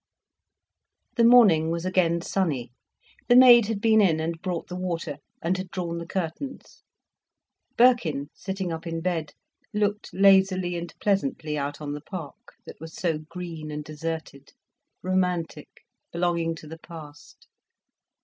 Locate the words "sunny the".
2.21-3.35